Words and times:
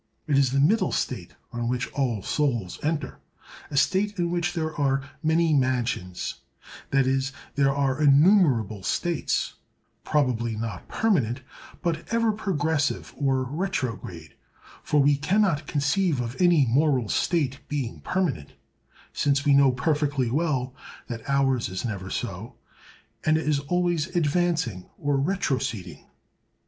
It 0.25 0.35
is 0.35 0.51
the 0.51 0.59
middle 0.59 0.91
state, 0.91 1.35
on 1.53 1.67
which 1.69 1.87
all 1.91 2.23
souls 2.23 2.79
enter—a 2.81 3.77
state 3.77 4.17
in 4.17 4.31
which 4.31 4.53
there 4.53 4.75
are 4.75 5.07
many 5.21 5.53
mansions; 5.53 6.39
that 6.89 7.05
is, 7.05 7.31
there 7.53 7.71
are 7.71 8.01
innumerable 8.01 8.81
states—probably 8.81 10.55
not 10.55 10.87
permanent, 10.87 11.41
but 11.83 12.11
ever 12.11 12.31
progressive 12.31 13.13
or 13.15 13.43
retrograde; 13.43 14.33
for 14.81 14.99
we 14.99 15.17
can 15.17 15.43
not 15.43 15.67
conceive 15.67 16.19
of 16.19 16.35
any 16.41 16.65
moral 16.65 17.07
state 17.07 17.59
being 17.67 17.99
permanent, 18.01 18.53
since 19.13 19.45
we 19.45 19.53
know 19.53 19.71
perfectly 19.71 20.31
well 20.31 20.73
that 21.09 21.29
ours 21.29 21.69
is 21.69 21.85
never 21.85 22.09
so; 22.09 22.55
it 23.23 23.37
is 23.37 23.59
always 23.75 24.07
advancing 24.15 24.89
or 24.97 25.19
retroceding. 25.19 26.05